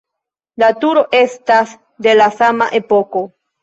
La 0.63 0.69
turo 0.85 1.03
estas 1.21 1.77
de 2.09 2.19
la 2.19 2.33
sama 2.43 2.75
epoko. 2.85 3.29